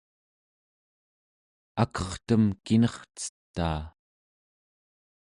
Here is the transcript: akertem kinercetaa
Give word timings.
akertem 1.83 2.43
kinercetaa 2.65 3.81